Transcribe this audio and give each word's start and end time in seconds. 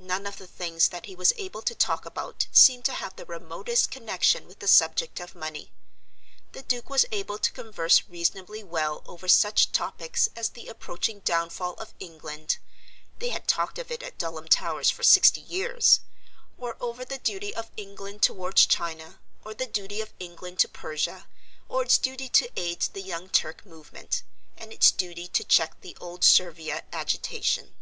None 0.00 0.26
of 0.26 0.38
the 0.38 0.48
things 0.48 0.88
that 0.88 1.06
he 1.06 1.14
was 1.14 1.32
able 1.36 1.62
to 1.62 1.72
talk 1.76 2.04
about 2.04 2.48
seemed 2.50 2.84
to 2.86 2.94
have 2.94 3.14
the 3.14 3.24
remotest 3.24 3.92
connection 3.92 4.48
with 4.48 4.58
the 4.58 4.66
subject 4.66 5.20
of 5.20 5.36
money. 5.36 5.70
The 6.50 6.64
Duke 6.64 6.90
was 6.90 7.06
able 7.12 7.38
to 7.38 7.52
converse 7.52 8.02
reasonably 8.08 8.64
well 8.64 9.04
over 9.06 9.28
such 9.28 9.70
topics 9.70 10.28
as 10.34 10.48
the 10.48 10.66
approaching 10.66 11.20
downfall 11.20 11.74
of 11.74 11.94
England 12.00 12.58
(they 13.20 13.28
had 13.28 13.46
talked 13.46 13.78
of 13.78 13.92
it 13.92 14.02
at 14.02 14.18
Dulham 14.18 14.48
Towers 14.48 14.90
for 14.90 15.04
sixty 15.04 15.42
years), 15.42 16.00
or 16.58 16.76
over 16.80 17.04
the 17.04 17.18
duty 17.18 17.54
of 17.54 17.70
England 17.76 18.20
towards 18.20 18.66
China, 18.66 19.20
or 19.44 19.54
the 19.54 19.66
duty 19.66 20.00
of 20.00 20.12
England 20.18 20.58
to 20.58 20.68
Persia, 20.68 21.28
or 21.68 21.84
its 21.84 21.98
duty 21.98 22.28
to 22.30 22.50
aid 22.56 22.80
the 22.94 23.00
Young 23.00 23.28
Turk 23.28 23.64
Movement, 23.64 24.24
and 24.56 24.72
its 24.72 24.90
duty 24.90 25.28
to 25.28 25.44
check 25.44 25.82
the 25.82 25.96
Old 26.00 26.24
Servia 26.24 26.82
agitation. 26.92 27.76